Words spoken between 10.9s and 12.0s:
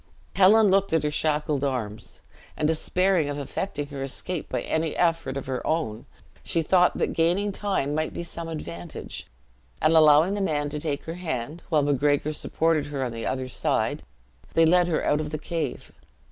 her hand, while